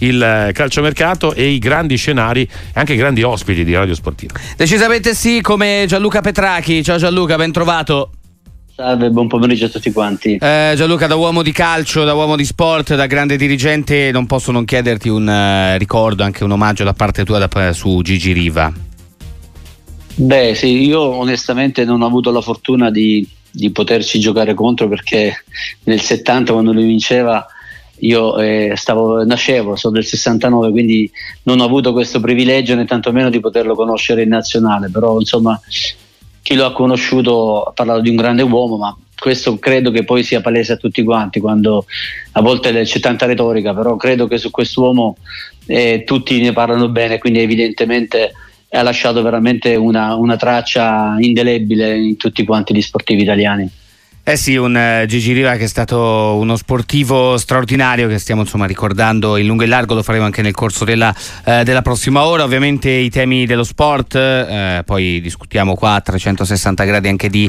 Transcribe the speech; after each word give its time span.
il 0.00 0.50
calciomercato 0.52 1.32
e 1.32 1.48
i 1.48 1.58
grandi 1.58 1.96
scenari 1.96 2.42
e 2.42 2.48
anche 2.74 2.92
i 2.92 2.96
grandi 2.96 3.22
ospiti 3.22 3.64
di 3.64 3.72
Radio 3.74 3.94
Sportiva. 3.94 4.34
Decisamente 4.54 5.14
sì, 5.14 5.40
come 5.40 5.86
Gianluca 5.88 6.20
Petrachi. 6.20 6.82
Ciao 6.82 6.98
Gianluca, 6.98 7.36
ben 7.36 7.50
trovato. 7.50 8.10
Salve, 8.74 9.08
buon 9.08 9.26
pomeriggio 9.26 9.64
a 9.64 9.68
tutti 9.70 9.90
quanti. 9.92 10.36
Eh, 10.36 10.74
Gianluca, 10.76 11.06
da 11.06 11.14
uomo 11.14 11.42
di 11.42 11.50
calcio, 11.50 12.04
da 12.04 12.12
uomo 12.12 12.36
di 12.36 12.44
sport, 12.44 12.94
da 12.94 13.06
grande 13.06 13.38
dirigente, 13.38 14.10
non 14.12 14.26
posso 14.26 14.52
non 14.52 14.66
chiederti 14.66 15.08
un 15.08 15.26
uh, 15.26 15.78
ricordo, 15.78 16.24
anche 16.24 16.44
un 16.44 16.50
omaggio 16.50 16.84
da 16.84 16.92
parte 16.92 17.24
tua 17.24 17.38
da, 17.38 17.72
su 17.72 18.02
Gigi 18.02 18.32
Riva. 18.32 18.70
Beh, 20.16 20.54
sì, 20.54 20.84
io 20.84 21.00
onestamente 21.00 21.86
non 21.86 22.02
ho 22.02 22.06
avuto 22.06 22.30
la 22.30 22.42
fortuna 22.42 22.90
di, 22.90 23.26
di 23.50 23.70
poterci 23.70 24.20
giocare 24.20 24.52
contro 24.52 24.88
perché 24.88 25.42
nel 25.84 26.02
70 26.02 26.52
quando 26.52 26.74
lui 26.74 26.84
vinceva 26.84 27.46
io 28.00 28.38
eh, 28.38 28.72
stavo, 28.76 29.24
nascevo, 29.24 29.76
sono 29.76 29.94
del 29.94 30.04
69, 30.04 30.70
quindi 30.70 31.10
non 31.44 31.60
ho 31.60 31.64
avuto 31.64 31.92
questo 31.92 32.20
privilegio 32.20 32.74
né 32.74 32.84
tantomeno 32.84 33.30
di 33.30 33.40
poterlo 33.40 33.74
conoscere 33.74 34.22
in 34.22 34.28
nazionale, 34.28 34.90
però 34.90 35.18
insomma 35.18 35.58
chi 36.42 36.54
lo 36.54 36.64
ha 36.64 36.72
conosciuto 36.72 37.62
ha 37.62 37.72
parlato 37.72 38.00
di 38.00 38.10
un 38.10 38.16
grande 38.16 38.42
uomo, 38.42 38.76
ma 38.76 38.96
questo 39.18 39.58
credo 39.58 39.90
che 39.90 40.04
poi 40.04 40.22
sia 40.22 40.40
palese 40.40 40.74
a 40.74 40.76
tutti 40.76 41.02
quanti, 41.02 41.40
quando 41.40 41.86
a 42.32 42.40
volte 42.42 42.82
c'è 42.82 43.00
tanta 43.00 43.26
retorica, 43.26 43.74
però 43.74 43.96
credo 43.96 44.26
che 44.26 44.38
su 44.38 44.50
quest'uomo 44.50 45.16
eh, 45.66 46.04
tutti 46.04 46.40
ne 46.40 46.52
parlano 46.52 46.88
bene, 46.88 47.18
quindi 47.18 47.40
evidentemente 47.40 48.32
ha 48.70 48.82
lasciato 48.82 49.22
veramente 49.22 49.74
una, 49.74 50.14
una 50.14 50.36
traccia 50.36 51.16
indelebile 51.18 51.96
in 51.96 52.16
tutti 52.16 52.44
quanti 52.44 52.74
gli 52.74 52.82
sportivi 52.82 53.22
italiani. 53.22 53.68
Eh 54.28 54.36
sì, 54.36 54.56
un 54.56 54.74
uh, 54.74 55.06
Gigi 55.06 55.32
Riva 55.32 55.54
che 55.54 55.62
è 55.62 55.68
stato 55.68 56.36
uno 56.40 56.56
sportivo 56.56 57.38
straordinario 57.38 58.08
che 58.08 58.18
stiamo 58.18 58.40
insomma 58.40 58.66
ricordando 58.66 59.36
in 59.36 59.46
lungo 59.46 59.62
e 59.62 59.66
largo, 59.66 59.94
lo 59.94 60.02
faremo 60.02 60.24
anche 60.24 60.42
nel 60.42 60.52
corso 60.52 60.84
della, 60.84 61.14
uh, 61.44 61.62
della 61.62 61.80
prossima 61.80 62.24
ora. 62.24 62.42
Ovviamente 62.42 62.90
i 62.90 63.08
temi 63.08 63.46
dello 63.46 63.62
sport, 63.62 64.14
uh, 64.14 64.82
poi 64.84 65.20
discutiamo 65.20 65.76
qua 65.76 65.94
a 65.94 66.00
360 66.00 66.82
gradi 66.82 67.06
anche 67.06 67.28
di, 67.28 67.48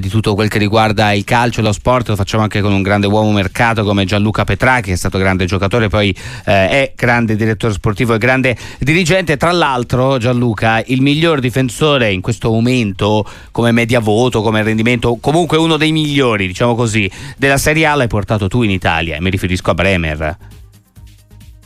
di, 0.00 0.08
tutto 0.08 0.34
quel 0.34 0.48
che 0.48 0.58
riguarda 0.58 1.12
il 1.12 1.22
calcio 1.22 1.60
e 1.60 1.62
lo 1.62 1.70
sport, 1.70 2.08
lo 2.08 2.16
facciamo 2.16 2.42
anche 2.42 2.60
con 2.62 2.72
un 2.72 2.82
grande 2.82 3.06
uomo 3.06 3.30
mercato 3.30 3.84
come 3.84 4.04
Gianluca 4.04 4.42
Petrachi 4.42 4.88
che 4.88 4.94
è 4.94 4.96
stato 4.96 5.18
grande 5.18 5.44
giocatore, 5.44 5.86
poi 5.86 6.12
è 6.42 6.94
grande 6.96 7.36
direttore 7.36 7.74
sportivo 7.74 8.14
e 8.14 8.18
grande 8.18 8.56
dirigente. 8.80 9.36
Tra 9.36 9.52
l'altro 9.52 10.18
Gianluca, 10.18 10.82
il 10.86 11.00
miglior 11.00 11.38
difensore 11.38 12.10
in 12.10 12.22
questo 12.22 12.50
momento 12.50 13.24
come 13.52 13.70
media 13.70 14.00
voto, 14.00 14.42
come 14.42 14.64
rendimento, 14.64 15.16
comunque 15.20 15.56
uno 15.56 15.76
dei 15.76 15.92
migliori 15.92 16.06
migliori, 16.08 16.46
diciamo 16.46 16.74
così, 16.74 17.10
della 17.36 17.58
Serie 17.58 17.86
A 17.86 17.94
l'hai 17.94 18.08
portato 18.08 18.48
tu 18.48 18.62
in 18.62 18.70
Italia, 18.70 19.16
e 19.16 19.20
mi 19.20 19.30
riferisco 19.30 19.70
a 19.70 19.74
Bremer. 19.74 20.36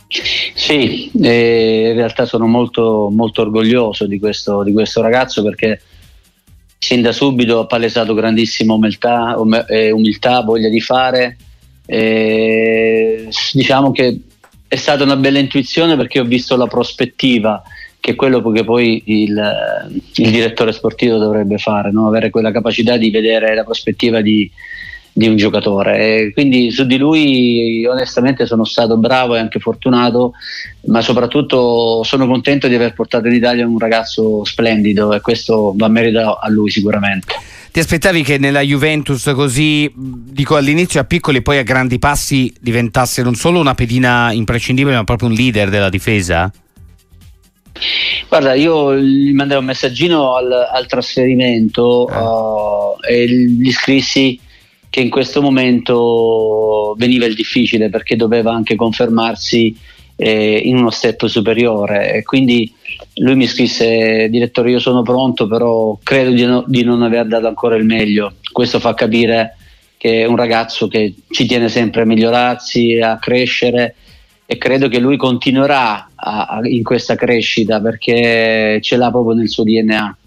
Sì, 0.07 1.09
eh, 1.21 1.89
in 1.89 1.95
realtà 1.95 2.25
sono 2.25 2.45
molto, 2.45 3.09
molto 3.11 3.41
orgoglioso 3.41 4.05
di 4.05 4.19
questo, 4.19 4.63
di 4.63 4.71
questo, 4.71 5.01
ragazzo 5.01 5.41
perché 5.41 5.81
sin 6.77 7.01
da 7.01 7.11
subito 7.11 7.59
ha 7.59 7.65
palesato 7.65 8.13
grandissima 8.13 8.73
umiltà, 8.73 9.35
um, 9.39 9.65
eh, 9.67 9.91
umiltà 9.91 10.41
voglia 10.41 10.69
di 10.69 10.81
fare. 10.81 11.37
Eh, 11.85 13.27
diciamo 13.53 13.91
che 13.91 14.19
è 14.67 14.75
stata 14.75 15.03
una 15.03 15.15
bella 15.15 15.39
intuizione 15.39 15.95
perché 15.95 16.19
ho 16.19 16.25
visto 16.25 16.55
la 16.55 16.67
prospettiva 16.67 17.63
che 18.03 18.11
è 18.11 18.15
quello 18.15 18.41
che 18.51 18.65
poi 18.65 19.01
il, 19.05 19.41
il 20.15 20.29
direttore 20.29 20.73
sportivo 20.73 21.17
dovrebbe 21.17 21.57
fare, 21.57 21.89
no? 21.89 22.09
avere 22.09 22.29
quella 22.31 22.51
capacità 22.51 22.97
di 22.97 23.09
vedere 23.09 23.55
la 23.55 23.63
prospettiva 23.63 24.19
di, 24.19 24.51
di 25.13 25.29
un 25.29 25.37
giocatore. 25.37 25.99
E 25.99 26.33
quindi 26.33 26.69
su 26.69 26.85
di 26.85 26.97
lui 26.97 27.85
onestamente 27.85 28.45
sono 28.45 28.65
stato 28.65 28.97
bravo 28.97 29.35
e 29.35 29.39
anche 29.39 29.59
fortunato, 29.59 30.33
ma 30.87 31.01
soprattutto 31.01 32.03
sono 32.03 32.27
contento 32.27 32.67
di 32.67 32.75
aver 32.75 32.93
portato 32.93 33.27
in 33.27 33.35
Italia 33.35 33.65
un 33.65 33.79
ragazzo 33.79 34.43
splendido 34.43 35.13
e 35.13 35.21
questo 35.21 35.73
va 35.73 35.87
merito 35.87 36.35
a 36.35 36.49
lui 36.49 36.71
sicuramente. 36.71 37.33
Ti 37.71 37.79
aspettavi 37.79 38.21
che 38.21 38.37
nella 38.37 38.59
Juventus 38.59 39.31
così, 39.33 39.89
dico 39.95 40.57
all'inizio 40.57 40.99
a 40.99 41.05
piccoli 41.05 41.37
e 41.37 41.41
poi 41.41 41.57
a 41.57 41.63
grandi 41.63 41.99
passi 41.99 42.53
diventasse 42.59 43.23
non 43.23 43.35
solo 43.35 43.61
una 43.61 43.75
pedina 43.75 44.33
imprescindibile 44.33 44.97
ma 44.97 45.05
proprio 45.05 45.29
un 45.29 45.35
leader 45.35 45.69
della 45.69 45.89
difesa? 45.89 46.51
Guarda, 48.27 48.53
io 48.53 48.95
gli 48.95 49.33
mandai 49.33 49.57
un 49.57 49.65
messaggino 49.65 50.35
al, 50.35 50.51
al 50.51 50.85
trasferimento 50.87 52.07
eh. 52.07 52.17
uh, 52.17 52.97
e 53.07 53.27
gli 53.27 53.71
scrissi 53.71 54.39
che 54.89 54.99
in 54.99 55.09
questo 55.09 55.41
momento 55.41 56.93
veniva 56.97 57.25
il 57.25 57.33
difficile 57.33 57.89
perché 57.89 58.15
doveva 58.15 58.53
anche 58.53 58.75
confermarsi 58.75 59.75
eh, 60.15 60.61
in 60.63 60.77
uno 60.77 60.91
step 60.91 61.25
superiore 61.25 62.13
e 62.13 62.23
quindi 62.23 62.71
lui 63.15 63.35
mi 63.35 63.47
scrisse 63.47 64.29
direttore 64.29 64.69
io 64.69 64.79
sono 64.79 65.01
pronto 65.01 65.47
però 65.47 65.97
credo 66.03 66.29
di, 66.29 66.45
no, 66.45 66.63
di 66.67 66.83
non 66.83 67.01
aver 67.01 67.25
dato 67.25 67.47
ancora 67.47 67.75
il 67.75 67.85
meglio 67.85 68.35
questo 68.51 68.79
fa 68.79 68.93
capire 68.93 69.57
che 69.97 70.21
è 70.21 70.25
un 70.25 70.35
ragazzo 70.35 70.87
che 70.87 71.15
ci 71.31 71.47
tiene 71.47 71.69
sempre 71.69 72.03
a 72.03 72.05
migliorarsi 72.05 72.99
a 73.01 73.17
crescere 73.17 73.95
e 74.53 74.57
credo 74.57 74.87
che 74.87 74.99
lui 74.99 75.17
continuerà 75.17 76.09
a, 76.15 76.45
a, 76.45 76.59
in 76.63 76.83
questa 76.83 77.15
crescita 77.15 77.81
perché 77.81 78.79
ce 78.81 78.97
l'ha 78.97 79.09
proprio 79.09 79.35
nel 79.35 79.49
suo 79.49 79.63
DNA. 79.63 80.17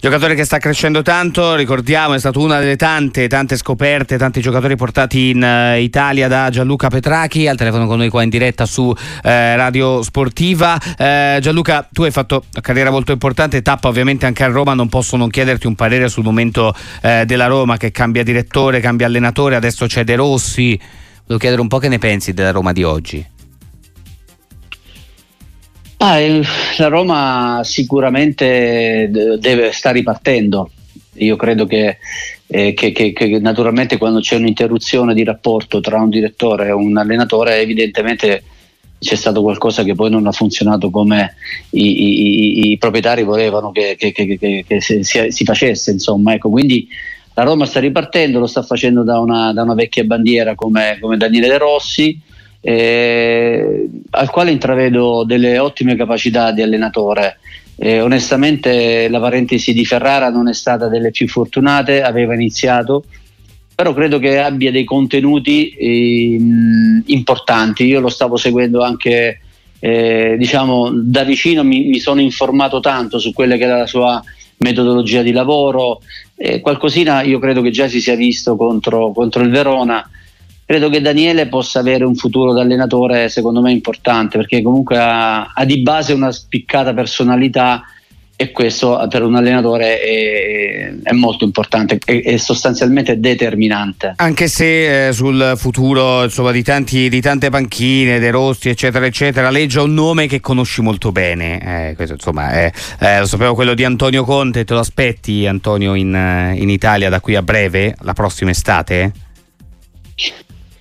Giocatore 0.00 0.36
che 0.36 0.44
sta 0.44 0.58
crescendo 0.58 1.02
tanto, 1.02 1.56
ricordiamo, 1.56 2.14
è 2.14 2.20
stata 2.20 2.38
una 2.38 2.60
delle 2.60 2.76
tante, 2.76 3.26
tante 3.26 3.56
scoperte, 3.56 4.16
tanti 4.16 4.40
giocatori 4.40 4.76
portati 4.76 5.30
in 5.30 5.42
uh, 5.42 5.76
Italia 5.76 6.28
da 6.28 6.50
Gianluca 6.50 6.86
Petrachi, 6.86 7.48
al 7.48 7.56
telefono 7.56 7.88
con 7.88 7.98
noi 7.98 8.08
qua 8.08 8.22
in 8.22 8.28
diretta 8.28 8.64
su 8.64 8.82
uh, 8.84 8.94
Radio 9.22 10.00
Sportiva. 10.04 10.78
Uh, 10.80 11.40
Gianluca, 11.40 11.88
tu 11.90 12.04
hai 12.04 12.12
fatto 12.12 12.44
una 12.52 12.62
carriera 12.62 12.92
molto 12.92 13.10
importante, 13.10 13.60
tappa 13.60 13.88
ovviamente 13.88 14.24
anche 14.26 14.44
a 14.44 14.46
Roma, 14.46 14.72
non 14.74 14.88
posso 14.88 15.16
non 15.16 15.30
chiederti 15.30 15.66
un 15.66 15.74
parere 15.74 16.08
sul 16.08 16.22
momento 16.22 16.72
della 17.00 17.46
Roma 17.46 17.76
che 17.76 17.90
cambia 17.90 18.22
direttore, 18.22 18.78
cambia 18.78 19.06
allenatore, 19.06 19.56
adesso 19.56 19.86
c'è 19.86 20.04
De 20.04 20.14
Rossi. 20.14 20.78
Volevo 21.28 21.44
chiedere 21.44 21.60
un 21.60 21.68
po' 21.68 21.76
che 21.76 21.88
ne 21.88 21.98
pensi 21.98 22.32
della 22.32 22.52
Roma 22.52 22.72
di 22.72 22.82
oggi. 22.84 23.22
Ah, 25.98 26.18
la 26.78 26.88
Roma 26.88 27.60
sicuramente 27.64 29.10
deve, 29.38 29.72
sta 29.72 29.90
ripartendo. 29.90 30.70
Io 31.16 31.36
credo 31.36 31.66
che, 31.66 31.98
eh, 32.46 32.72
che, 32.72 32.92
che, 32.92 33.12
che, 33.12 33.38
naturalmente 33.40 33.98
quando 33.98 34.20
c'è 34.20 34.36
un'interruzione 34.36 35.12
di 35.12 35.22
rapporto 35.22 35.80
tra 35.80 36.00
un 36.00 36.08
direttore 36.08 36.68
e 36.68 36.72
un 36.72 36.96
allenatore, 36.96 37.60
evidentemente 37.60 38.42
c'è 38.98 39.14
stato 39.14 39.42
qualcosa 39.42 39.82
che 39.82 39.94
poi 39.94 40.08
non 40.08 40.26
ha 40.26 40.32
funzionato 40.32 40.88
come 40.88 41.34
i, 41.70 42.04
i, 42.04 42.70
i 42.70 42.78
proprietari 42.78 43.22
volevano 43.22 43.70
che, 43.70 43.98
si, 44.78 45.02
si, 45.02 45.44
facesse. 45.44 45.90
Insomma, 45.90 46.32
ecco, 46.32 46.48
quindi 46.48 46.88
la 47.38 47.44
Roma 47.44 47.66
sta 47.66 47.78
ripartendo, 47.78 48.40
lo 48.40 48.48
sta 48.48 48.62
facendo 48.62 49.04
da 49.04 49.20
una, 49.20 49.52
da 49.52 49.62
una 49.62 49.74
vecchia 49.74 50.02
bandiera 50.02 50.56
come, 50.56 50.98
come 51.00 51.16
Daniele 51.16 51.46
De 51.46 51.58
Rossi, 51.58 52.20
eh, 52.60 53.88
al 54.10 54.28
quale 54.28 54.50
intravedo 54.50 55.22
delle 55.22 55.56
ottime 55.60 55.94
capacità 55.94 56.50
di 56.50 56.62
allenatore. 56.62 57.38
Eh, 57.76 58.00
onestamente 58.00 59.08
la 59.08 59.20
parentesi 59.20 59.72
di 59.72 59.84
Ferrara 59.84 60.30
non 60.30 60.48
è 60.48 60.52
stata 60.52 60.88
delle 60.88 61.12
più 61.12 61.28
fortunate, 61.28 62.02
aveva 62.02 62.34
iniziato, 62.34 63.04
però 63.72 63.94
credo 63.94 64.18
che 64.18 64.40
abbia 64.40 64.72
dei 64.72 64.84
contenuti 64.84 65.68
eh, 65.68 66.40
importanti. 67.06 67.84
Io 67.84 68.00
lo 68.00 68.08
stavo 68.08 68.36
seguendo 68.36 68.82
anche 68.82 69.42
eh, 69.78 70.34
diciamo 70.36 70.90
da 70.92 71.22
vicino, 71.22 71.62
mi, 71.62 71.84
mi, 71.84 72.00
sono 72.00 72.20
informato 72.20 72.80
tanto 72.80 73.20
su 73.20 73.32
quella 73.32 73.56
che 73.56 73.62
era 73.62 73.78
la 73.78 73.86
sua 73.86 74.20
metodologia 74.58 75.22
di 75.22 75.32
lavoro, 75.32 76.00
eh, 76.36 76.60
qualcosina 76.60 77.22
io 77.22 77.38
credo 77.38 77.60
che 77.62 77.70
già 77.70 77.88
si 77.88 78.00
sia 78.00 78.14
visto 78.14 78.56
contro, 78.56 79.12
contro 79.12 79.42
il 79.42 79.50
Verona. 79.50 80.08
Credo 80.64 80.90
che 80.90 81.00
Daniele 81.00 81.48
possa 81.48 81.80
avere 81.80 82.04
un 82.04 82.14
futuro 82.14 82.52
da 82.52 82.60
allenatore 82.60 83.28
secondo 83.28 83.62
me 83.62 83.72
importante 83.72 84.36
perché 84.36 84.60
comunque 84.60 84.98
ha, 84.98 85.52
ha 85.52 85.64
di 85.64 85.80
base 85.80 86.12
una 86.12 86.30
spiccata 86.30 86.92
personalità 86.92 87.82
e 88.40 88.52
questo 88.52 89.04
per 89.10 89.24
un 89.24 89.34
allenatore 89.34 90.00
è, 90.00 90.94
è 91.02 91.12
molto 91.12 91.44
importante 91.44 91.98
e 92.04 92.38
sostanzialmente 92.38 93.18
determinante. 93.18 94.12
Anche 94.14 94.46
se 94.46 95.08
eh, 95.08 95.12
sul 95.12 95.54
futuro 95.56 96.22
insomma, 96.22 96.52
di, 96.52 96.62
tanti, 96.62 97.08
di, 97.08 97.20
tante 97.20 97.50
panchine, 97.50 98.20
De 98.20 98.30
Rossi 98.30 98.68
eccetera 98.68 99.04
eccetera, 99.06 99.50
legge 99.50 99.80
un 99.80 99.92
nome 99.92 100.28
che 100.28 100.38
conosci 100.38 100.82
molto 100.82 101.10
bene, 101.10 101.88
eh, 101.88 101.94
questo, 101.96 102.14
insomma, 102.14 102.52
è, 102.52 102.70
eh, 103.00 103.18
lo 103.18 103.26
sapevo 103.26 103.54
quello 103.54 103.74
di 103.74 103.82
Antonio 103.82 104.22
Conte, 104.22 104.64
te 104.64 104.72
lo 104.72 104.78
aspetti 104.78 105.44
Antonio 105.44 105.94
in, 105.94 106.14
eh, 106.14 106.54
in 106.58 106.70
Italia 106.70 107.08
da 107.08 107.20
qui 107.20 107.34
a 107.34 107.42
breve, 107.42 107.96
la 108.02 108.12
prossima 108.12 108.52
estate? 108.52 109.10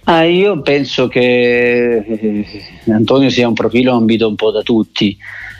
Ah, 0.03 0.25
io 0.25 0.61
penso 0.61 1.07
che 1.07 1.95
eh, 1.97 2.45
Antonio 2.91 3.31
sia 3.31 3.47
un 3.47 3.55
profilo 3.55 3.95
ambito 3.95 4.27
un 4.27 4.35
po' 4.35 4.51
da 4.51 4.61
tutti 4.61 5.17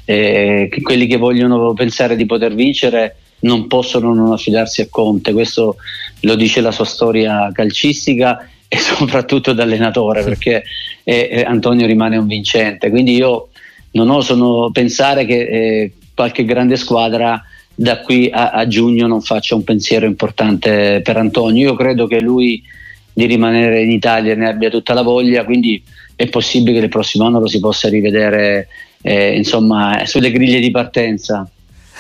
eh, 0.10 0.70
che 0.72 0.82
quelli 0.82 1.06
che 1.06 1.18
vogliono 1.18 1.74
pensare 1.74 2.16
di 2.16 2.26
poter 2.26 2.56
vincere 2.56 3.18
non 3.40 3.68
possono 3.68 4.14
non 4.14 4.32
affidarsi 4.32 4.80
a 4.80 4.88
Conte, 4.90 5.34
questo 5.34 5.76
lo 6.22 6.36
dice 6.36 6.62
la 6.62 6.72
sua 6.72 6.86
storia 6.86 7.52
calcistica 7.52 8.48
e 8.70 8.78
soprattutto 8.78 9.52
da 9.52 9.64
allenatore 9.64 10.24
perché 10.24 10.64
eh, 11.04 11.28
eh, 11.30 11.42
Antonio 11.42 11.86
rimane 11.86 12.16
un 12.16 12.26
vincente. 12.26 12.90
Quindi 12.90 13.16
io 13.16 13.50
non 13.92 14.10
oso 14.10 14.70
pensare 14.72 15.26
che 15.26 15.40
eh, 15.40 15.92
qualche 16.14 16.46
grande 16.46 16.78
squadra 16.78 17.44
da 17.76 18.00
qui 18.00 18.30
a, 18.32 18.52
a, 18.52 18.66
giugno 18.66 19.08
non 19.08 19.22
faccia 19.22 19.56
un 19.56 19.64
pensiero 19.66 20.06
importante 20.06 21.02
per 21.04 21.18
Antonio. 21.18 21.68
Io 21.68 21.76
credo 21.76 22.08
che 22.08 22.22
lui 22.22 22.64
di 23.12 23.26
rimanere 23.26 23.82
in 23.82 23.92
Italia 23.92 24.36
ne 24.36 24.48
abbia 24.48 24.70
tutta 24.70 24.94
la 24.94 25.02
voglia, 25.02 25.44
quindi 25.44 25.84
è 26.18 26.28
possibile 26.28 26.80
che 26.80 26.86
il 26.86 26.92
prossimo 26.92 27.26
anno 27.26 27.40
lo 27.40 27.48
si 27.48 27.60
possa 27.60 27.88
rivedere 27.88 28.68
eh, 29.02 29.38
insomma, 29.38 30.02
sulle 30.06 30.32
griglie 30.32 30.60
di 30.60 30.72
partenza. 30.72 31.50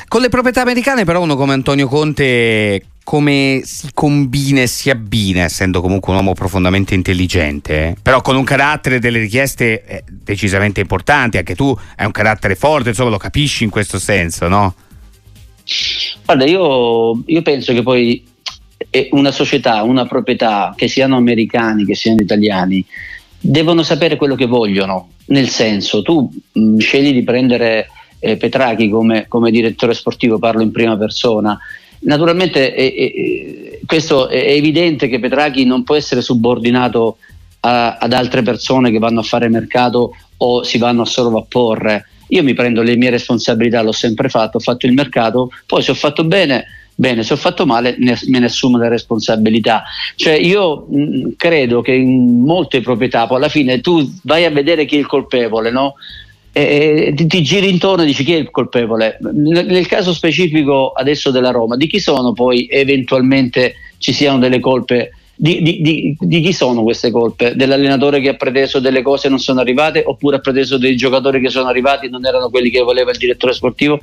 Con 0.07 0.21
le 0.21 0.29
proprietà 0.29 0.61
americane 0.61 1.05
però 1.05 1.21
uno 1.21 1.35
come 1.35 1.53
Antonio 1.53 1.87
Conte 1.87 2.81
come 3.03 3.61
si 3.63 3.89
combina 3.93 4.61
e 4.61 4.67
si 4.67 4.89
abbina, 4.89 5.43
essendo 5.43 5.79
comunque 5.79 6.11
un 6.11 6.17
uomo 6.17 6.33
profondamente 6.33 6.93
intelligente, 6.93 7.87
eh? 7.87 7.95
però 8.01 8.21
con 8.21 8.35
un 8.35 8.43
carattere 8.43 8.99
delle 8.99 9.19
richieste 9.19 9.85
eh, 9.85 10.03
decisamente 10.05 10.81
importanti, 10.81 11.37
anche 11.37 11.55
tu 11.55 11.73
hai 11.95 12.05
un 12.05 12.11
carattere 12.11 12.55
forte, 12.55 12.89
insomma 12.89 13.11
lo 13.11 13.17
capisci 13.17 13.63
in 13.63 13.69
questo 13.69 13.97
senso, 13.97 14.49
no? 14.49 14.75
Guarda, 16.25 16.43
io, 16.43 17.23
io 17.25 17.41
penso 17.43 17.71
che 17.71 17.81
poi 17.81 18.25
una 19.11 19.31
società, 19.31 19.83
una 19.83 20.05
proprietà, 20.05 20.73
che 20.75 20.89
siano 20.89 21.15
americani, 21.15 21.85
che 21.85 21.95
siano 21.95 22.21
italiani, 22.21 22.85
devono 23.39 23.83
sapere 23.83 24.15
quello 24.15 24.35
che 24.35 24.45
vogliono, 24.45 25.09
nel 25.27 25.49
senso 25.49 26.01
tu 26.01 26.29
mh, 26.51 26.77
scegli 26.77 27.13
di 27.13 27.23
prendere 27.23 27.89
eh, 28.19 28.37
Petrachi 28.37 28.89
come, 28.89 29.25
come 29.27 29.51
direttore 29.51 29.93
sportivo, 29.93 30.39
parlo 30.39 30.61
in 30.61 30.71
prima 30.71 30.97
persona, 30.97 31.57
Naturalmente 31.99 32.73
è, 32.73 32.93
è, 32.93 33.79
questo 33.85 34.27
è 34.27 34.51
evidente 34.51 35.07
che 35.07 35.19
Petrachi 35.19 35.65
non 35.65 35.83
può 35.83 35.95
essere 35.95 36.21
subordinato 36.21 37.17
a, 37.61 37.97
ad 37.97 38.13
altre 38.13 38.43
persone 38.43 38.91
che 38.91 38.99
vanno 38.99 39.21
a 39.21 39.23
fare 39.23 39.49
mercato 39.49 40.11
o 40.37 40.63
si 40.63 40.77
vanno 40.77 41.01
a 41.01 41.05
sovrapporre. 41.05 42.07
Io 42.29 42.43
mi 42.43 42.53
prendo 42.53 42.83
le 42.83 42.97
mie 42.97 43.09
responsabilità, 43.09 43.81
l'ho 43.81 43.93
sempre 43.93 44.29
fatto, 44.29 44.57
ho 44.57 44.59
fatto 44.59 44.85
il 44.85 44.93
mercato, 44.93 45.49
poi 45.65 45.81
se 45.81 45.91
ho 45.91 45.95
fatto 45.95 46.23
bene, 46.23 46.65
bene, 46.99 47.21
se 47.21 47.33
ho 47.33 47.37
fatto 47.37 47.67
male 47.67 47.95
ne, 47.99 48.17
me 48.27 48.39
ne 48.39 48.45
assumo 48.45 48.77
le 48.77 48.89
responsabilità. 48.89 49.83
Cioè 50.15 50.33
io 50.33 50.87
mh, 50.89 51.35
credo 51.37 51.81
che 51.81 51.93
in 51.93 52.41
molte 52.41 52.81
proprietà 52.81 53.27
poi 53.27 53.37
alla 53.37 53.49
fine 53.49 53.81
tu 53.81 54.19
vai 54.23 54.45
a 54.45 54.49
vedere 54.49 54.85
chi 54.85 54.95
è 54.95 54.99
il 54.99 55.05
colpevole, 55.05 55.69
no? 55.69 55.93
eh, 56.51 57.13
ti, 57.15 57.27
ti, 57.27 57.43
giri 57.43 57.69
intorno 57.69 58.01
e 58.01 58.07
dici 58.07 58.23
chi 58.23 58.33
è 58.33 58.37
il 58.37 58.49
colpevole. 58.49 59.19
Nel, 59.21 59.67
nel, 59.67 59.85
caso 59.85 60.11
specifico 60.11 60.91
adesso 60.91 61.29
della 61.29 61.51
Roma, 61.51 61.75
di 61.75 61.85
chi 61.85 61.99
sono 61.99 62.33
poi 62.33 62.67
eventualmente 62.69 63.75
ci 63.99 64.11
siano 64.11 64.39
delle 64.39 64.59
colpe? 64.59 65.11
Di, 65.39 65.61
di, 65.61 65.81
di, 65.81 66.17
di 66.19 66.41
chi 66.41 66.51
sono 66.51 66.81
queste 66.81 67.11
colpe? 67.11 67.55
Dell'allenatore 67.55 68.19
che 68.21 68.29
ha 68.29 68.33
preteso 68.33 68.79
delle 68.79 69.03
cose 69.03 69.27
e 69.27 69.29
non 69.29 69.37
sono 69.37 69.59
arrivate 69.59 70.01
oppure 70.03 70.37
ha 70.37 70.39
preteso 70.39 70.79
dei 70.79 70.95
giocatori 70.95 71.39
che 71.39 71.49
sono 71.49 71.67
arrivati 71.67 72.07
e 72.07 72.09
non 72.09 72.25
erano 72.25 72.49
quelli 72.49 72.71
che 72.71 72.81
voleva 72.81 73.11
il 73.11 73.17
direttore 73.17 73.53
sportivo? 73.53 73.99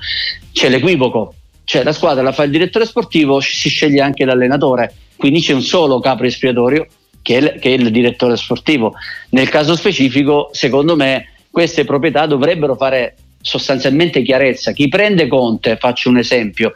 C'è 0.53 0.69
l'equivoco, 0.69 1.35
cioè 1.65 1.83
la 1.83 1.93
squadra 1.93 2.23
la 2.23 2.33
fa 2.33 2.45
il 2.45 2.51
direttore 2.51 2.87
sportivo, 2.87 3.41
si 3.41 3.69
sceglie 3.69 4.01
anche 4.01 4.25
l'allenatore, 4.25 4.95
quindi 5.17 5.41
c'è 5.41 5.53
un 5.53 5.63
solo 5.63 6.01
capo 6.01 6.25
espiatorio 6.25 6.87
che 7.23 7.39
è, 7.39 7.59
che 7.59 7.71
è 7.71 7.73
il 7.73 7.91
direttore 7.91 8.37
sportivo. 8.37 8.95
Nel 9.31 9.49
caso 9.49 9.75
specifico, 9.75 10.51
secondo 10.53 10.95
me, 10.97 11.31
queste 11.51 11.85
proprietà 11.85 12.27
dovrebbero 12.27 12.75
fare 12.77 13.17
sostanzialmente 13.41 14.23
chiarezza. 14.23 14.73
Chi 14.73 14.89
prende 14.89 15.27
Conte, 15.27 15.77
faccio 15.77 16.09
un 16.09 16.19
esempio, 16.19 16.73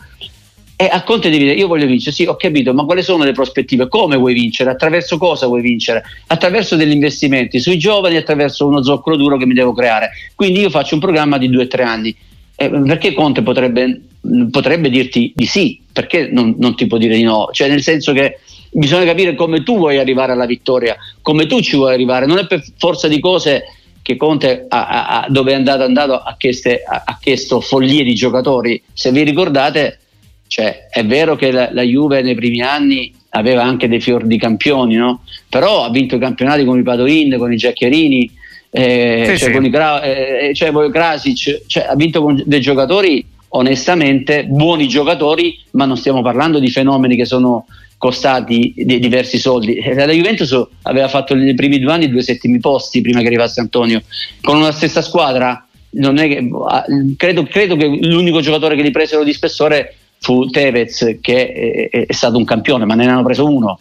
e 0.81 0.89
a 0.89 1.03
Conte 1.03 1.29
devi 1.29 1.43
dire 1.43 1.57
io 1.57 1.67
voglio 1.67 1.87
vincere, 1.87 2.15
sì 2.15 2.25
ho 2.25 2.37
capito, 2.37 2.73
ma 2.73 2.85
quali 2.85 3.03
sono 3.03 3.25
le 3.25 3.33
prospettive? 3.33 3.89
Come 3.89 4.15
vuoi 4.15 4.33
vincere? 4.33 4.71
Attraverso 4.71 5.19
cosa 5.19 5.49
vuoi 5.49 5.61
vincere? 5.61 6.05
Attraverso 6.29 6.77
degli 6.77 6.93
investimenti 6.93 7.59
sui 7.59 7.79
giovani, 7.79 8.15
attraverso 8.15 8.65
uno 8.65 8.81
zoccolo 8.81 9.17
duro 9.17 9.37
che 9.37 9.45
mi 9.45 9.55
devo 9.55 9.73
creare. 9.73 10.11
Quindi 10.37 10.61
io 10.61 10.71
faccio 10.71 10.95
un 10.95 11.01
programma 11.01 11.37
di 11.37 11.49
due 11.49 11.65
o 11.65 11.67
tre 11.67 11.83
anni. 11.83 12.17
Eh, 12.55 12.71
perché 12.71 13.13
Conte 13.13 13.43
potrebbe, 13.43 14.03
potrebbe, 14.51 14.91
dirti 14.91 15.33
di 15.35 15.47
sì? 15.47 15.81
Perché 15.93 16.29
non, 16.31 16.55
non 16.59 16.75
ti 16.77 16.87
può 16.87 16.99
dire 16.99 17.17
di 17.17 17.23
no? 17.23 17.49
Cioè 17.53 17.69
nel 17.69 17.83
senso 17.83 18.13
che 18.13 18.39
bisogna 18.71 19.05
capire 19.05 19.35
come 19.35 19.63
tu 19.63 19.77
vuoi 19.77 19.99
arrivare 19.99 20.33
alla 20.33 20.47
vittoria, 20.47 20.97
come 21.23 21.47
tu 21.47 21.61
ci 21.61 21.77
vuoi 21.77 21.93
arrivare, 21.93 22.27
non 22.27 22.39
è 22.39 22.47
per 22.47 22.63
forza 22.77 23.09
di 23.09 23.21
cose 23.21 23.65
che 24.03 24.17
Conte 24.17 24.65
ha, 24.69 25.07
ha, 25.07 25.27
dove 25.29 25.53
è 25.53 25.55
andato, 25.55 25.83
andato 25.83 26.15
ha, 26.15 26.35
chieste, 26.39 26.83
ha, 26.83 27.19
chiesto 27.21 27.61
follie 27.61 28.05
di 28.05 28.15
giocatori. 28.15 28.83
Se 28.93 29.13
vi 29.13 29.23
ricordate, 29.23 29.99
cioè, 30.47 30.89
è 30.91 31.05
vero 31.05 31.37
che 31.37 31.51
la, 31.51 31.69
la, 31.73 31.83
Juve 31.83 32.23
nei 32.23 32.35
primi 32.35 32.63
anni 32.63 33.13
aveva 33.31 33.65
anche 33.65 33.87
dei 33.87 34.01
fior 34.01 34.25
di 34.25 34.39
campioni, 34.39 34.95
no? 34.95 35.25
però 35.51 35.85
ha 35.85 35.91
vinto 35.91 36.17
i 36.17 36.19
campionati 36.19 36.65
con 36.65 36.79
i 36.79 36.83
Padoin, 36.83 37.37
con 37.37 37.53
i 37.53 37.57
Giaccherini, 37.57 38.31
eh, 38.71 39.25
sì, 39.29 39.39
cioè, 39.39 39.49
sì. 39.49 39.53
con 39.53 39.65
i 39.65 39.71
Gra- 39.71 40.03
eh, 40.03 40.53
cioè, 40.55 40.73
Krasic, 40.91 41.67
cioè, 41.67 41.87
ha 41.91 41.95
vinto 41.95 42.23
con 42.23 42.43
dei 42.47 42.61
giocatori 42.61 43.25
onestamente 43.51 44.45
buoni 44.45 44.89
giocatori, 44.89 45.59
ma 45.73 45.85
non 45.85 45.97
stiamo 45.97 46.23
parlando 46.23 46.59
di 46.59 46.71
fenomeni 46.71 47.17
che 47.17 47.25
sono 47.25 47.67
costati 47.97 48.73
di 48.77 48.99
diversi 48.99 49.39
soldi. 49.39 49.75
Eh, 49.75 49.95
la 49.95 50.13
Juventus 50.13 50.67
aveva 50.83 51.09
fatto 51.09 51.35
nei 51.35 51.55
primi 51.55 51.79
due 51.79 51.93
anni 51.93 52.09
due 52.09 52.23
settimi 52.23 52.59
posti 52.59 53.01
prima 53.01 53.21
che 53.21 53.27
arrivasse 53.27 53.61
Antonio, 53.61 54.03
con 54.41 54.57
una 54.57 54.73
stessa 54.73 55.03
squadra. 55.03 55.63
Che, 55.91 56.51
ah, 56.69 56.85
credo, 57.17 57.45
credo, 57.45 57.77
che 57.77 57.87
l'unico 57.87 58.41
giocatore 58.41 58.77
che 58.77 58.83
li 58.83 58.91
presero 58.91 59.25
di 59.25 59.33
spessore 59.33 59.97
fu 60.21 60.47
Tevez, 60.47 61.19
che 61.21 61.89
è, 61.91 62.07
è 62.07 62.13
stato 62.13 62.37
un 62.37 62.45
campione, 62.45 62.85
ma 62.85 62.95
ne 62.95 63.09
hanno 63.09 63.25
preso 63.25 63.51
uno. 63.51 63.79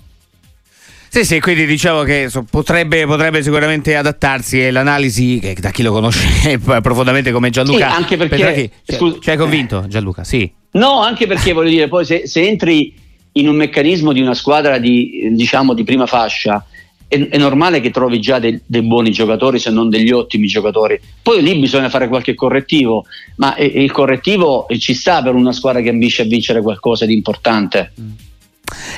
Sì, 1.10 1.24
sì, 1.24 1.40
quindi 1.40 1.66
diciamo 1.66 2.04
che 2.04 2.30
potrebbe, 2.50 3.06
potrebbe, 3.06 3.42
sicuramente 3.42 3.96
adattarsi 3.96 4.62
e 4.62 4.72
l'analisi, 4.72 5.40
che 5.40 5.56
da 5.60 5.72
chi 5.72 5.84
lo 5.84 5.92
conosce 5.92 6.60
profondamente 6.60 7.32
come 7.32 7.50
Gianluca. 7.50 7.90
Sì, 7.90 7.96
anche 7.96 8.18
perché... 8.18 8.36
Petrachi, 8.36 8.72
cioè, 8.86 9.20
ci 9.20 9.30
hai 9.30 9.38
convinto 9.38 9.86
Gianluca? 9.88 10.24
Sì. 10.24 10.52
No, 10.72 11.02
anche 11.02 11.28
perché 11.28 11.54
voglio 11.54 11.70
dire, 11.70 11.88
poi 11.88 12.06
se, 12.06 12.28
se 12.28 12.46
entri 12.46 12.94
in 13.34 13.48
un 13.48 13.56
meccanismo 13.56 14.12
di 14.12 14.22
una 14.22 14.34
squadra 14.34 14.78
di, 14.78 15.30
diciamo, 15.32 15.74
di 15.74 15.84
prima 15.84 16.06
fascia, 16.06 16.64
è, 17.08 17.30
è, 17.30 17.38
normale 17.38 17.80
che 17.80 17.92
trovi 17.92 18.20
già 18.20 18.40
dei, 18.40 18.60
dei, 18.66 18.82
buoni 18.82 19.12
giocatori 19.12 19.60
se 19.60 19.72
non 19.72 19.90
degli 19.90 20.12
ottimi 20.12 20.48
giocatori. 20.48 21.00
Poi 21.22 21.42
lì 21.42 21.58
bisogna 21.58 21.90
fare 21.90 22.08
qualche 22.08 22.36
correttivo, 22.36 23.06
ma 23.38 23.56
eh, 23.56 23.66
il 23.66 23.92
correttivo 23.92 24.68
ci 24.78 24.94
sta 24.94 25.22
per 25.22 25.34
una 25.34 25.54
squadra 25.54 25.82
che 25.82 25.90
ambisce 25.90 26.24
a 26.24 26.26
vincere 26.26 26.62
qualcosa 26.62 27.06
di 27.06 27.14
importante. 27.14 27.94
Mm. 28.00 28.10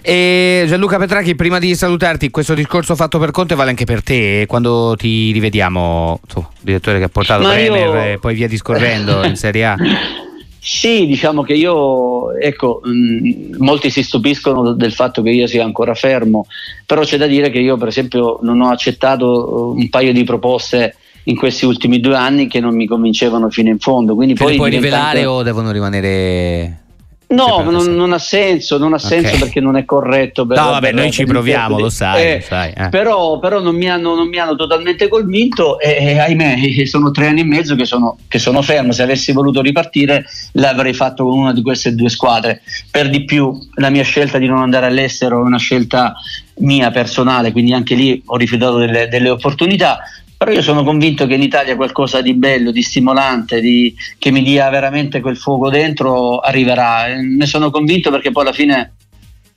E 0.01 0.65
Gianluca 0.67 0.97
Petrachi, 0.97 1.35
prima 1.35 1.59
di 1.59 1.75
salutarti, 1.75 2.29
questo 2.29 2.53
discorso 2.53 2.95
fatto 2.95 3.19
per 3.19 3.31
Conte 3.31 3.55
vale 3.55 3.69
anche 3.69 3.85
per 3.85 4.03
te. 4.03 4.45
Quando 4.47 4.95
ti 4.97 5.31
rivediamo, 5.31 6.19
tu, 6.27 6.45
direttore 6.61 6.97
che 6.97 7.05
ha 7.05 7.09
portato 7.09 7.43
Bremer 7.43 7.87
io... 7.87 8.03
e 8.13 8.17
poi 8.19 8.35
via 8.35 8.47
discorrendo 8.47 9.23
in 9.25 9.35
Serie 9.35 9.65
A. 9.65 9.77
Sì, 10.61 11.07
diciamo 11.07 11.41
che 11.41 11.53
io, 11.53 12.37
ecco, 12.37 12.81
mh, 12.83 13.55
molti 13.59 13.89
si 13.89 14.03
stupiscono 14.03 14.73
del 14.73 14.91
fatto 14.91 15.21
che 15.21 15.29
io 15.29 15.47
sia 15.47 15.63
ancora 15.63 15.93
fermo, 15.93 16.47
però 16.85 17.01
c'è 17.03 17.17
da 17.17 17.27
dire 17.27 17.49
che 17.49 17.59
io 17.59 17.77
per 17.77 17.87
esempio 17.87 18.39
non 18.41 18.59
ho 18.59 18.69
accettato 18.69 19.73
un 19.75 19.89
paio 19.89 20.11
di 20.11 20.25
proposte 20.25 20.95
in 21.23 21.37
questi 21.37 21.65
ultimi 21.65 22.01
due 22.01 22.15
anni 22.15 22.47
che 22.47 22.59
non 22.59 22.75
mi 22.75 22.87
convincevano 22.87 23.49
fino 23.49 23.69
in 23.69 23.79
fondo. 23.79 24.15
Quindi 24.15 24.33
Te 24.33 24.43
poi 24.43 24.57
puoi 24.57 24.69
rivelare 24.69 25.25
o 25.25 25.43
devono 25.43 25.71
rimanere 25.71 26.87
No, 27.31 27.61
non, 27.61 27.93
non, 27.93 28.11
ha 28.11 28.17
senso, 28.17 28.79
non 28.79 28.93
ha 28.93 28.97
senso 28.97 29.27
okay. 29.27 29.39
perché 29.39 29.59
non 29.59 29.77
è 29.77 29.85
corretto. 29.85 30.47
Per, 30.47 30.57
no, 30.57 30.71
vabbè, 30.71 30.87
per, 30.87 30.93
noi 30.95 31.11
ci 31.11 31.25
proviamo, 31.25 31.77
lo 31.77 31.89
sai. 31.89 32.23
Eh, 32.23 32.35
lo 32.37 32.41
sai 32.41 32.73
eh. 32.75 32.89
Però, 32.89 33.37
però 33.37 33.59
non, 33.59 33.75
mi 33.75 33.87
hanno, 33.87 34.15
non, 34.15 34.27
mi 34.27 34.39
hanno, 34.39 34.55
totalmente 34.55 35.07
convinto 35.07 35.79
e, 35.79 35.95
e 35.99 36.17
ahimè, 36.17 36.85
sono 36.87 37.11
tre 37.11 37.27
anni 37.27 37.41
e 37.41 37.43
mezzo 37.43 37.75
che 37.75 37.85
sono, 37.85 38.17
che 38.27 38.39
sono, 38.39 38.63
fermo. 38.63 38.93
Se 38.93 39.03
avessi 39.03 39.31
voluto 39.31 39.61
ripartire 39.61 40.25
l'avrei 40.53 40.93
fatto 40.93 41.23
con 41.23 41.37
una 41.37 41.53
di 41.53 41.61
queste 41.61 41.93
due 41.93 42.09
squadre. 42.09 42.61
Per 42.89 43.09
di 43.11 43.23
più, 43.25 43.55
la 43.75 43.91
mia 43.91 44.03
scelta 44.03 44.39
di 44.39 44.47
non 44.47 44.57
andare 44.57 44.87
all'estero 44.87 45.37
è 45.37 45.43
una 45.43 45.59
scelta 45.59 46.15
mia 46.61 46.89
personale, 46.89 47.51
quindi 47.51 47.73
anche 47.73 47.93
lì 47.93 48.21
ho 48.25 48.37
rifiutato 48.37 48.77
delle, 48.77 49.07
delle 49.07 49.29
opportunità 49.29 49.99
però 50.39 50.51
io 50.53 50.61
sono 50.61 50.85
convinto 50.85 51.27
che 51.27 51.33
in 51.33 51.41
Italia 51.41 51.75
qualcosa 51.75 52.21
di 52.21 52.33
bello, 52.33 52.71
di 52.71 52.81
stimolante, 52.81 53.59
di, 53.59 53.93
che 54.17 54.31
mi 54.31 54.41
dia 54.41 54.69
veramente 54.69 55.19
quel 55.19 55.35
fuoco 55.35 55.69
dentro 55.69 56.39
arriverà. 56.39 57.07
Ne 57.17 57.45
sono 57.45 57.69
convinto 57.69 58.09
perché 58.09 58.31
poi 58.31 58.43
alla 58.43 58.53
fine 58.53 58.93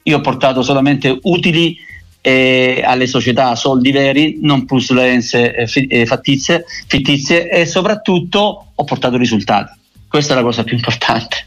io 0.03 0.17
ho 0.17 0.21
portato 0.21 0.61
solamente 0.63 1.17
utili 1.23 1.79
eh, 2.21 2.83
alle 2.85 3.07
società 3.07 3.55
soldi 3.55 3.93
veri, 3.93 4.39
non 4.43 4.65
plusvalenze 4.65 5.55
eh, 5.55 5.87
eh, 5.89 6.05
fattizie, 6.05 6.65
fittizie 6.89 7.49
e 7.49 7.65
soprattutto 7.65 8.73
ho 8.75 8.85
portato 8.85 9.17
risultati. 9.17 9.79
Questa 10.09 10.33
è 10.33 10.37
la 10.37 10.43
cosa 10.43 10.65
più 10.65 10.75
importante. 10.75 11.47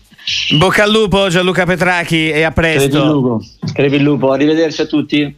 Bocca 0.58 0.84
al 0.84 0.92
lupo 0.92 1.28
Gianluca 1.28 1.66
Petrachi 1.66 2.30
e 2.30 2.44
a 2.44 2.52
presto. 2.52 2.88
Crepi 2.88 2.96
il 2.96 3.12
lupo, 3.12 3.46
crepi 3.74 3.96
il 3.96 4.02
lupo. 4.02 4.32
arrivederci 4.32 4.80
a 4.80 4.86
tutti. 4.86 5.36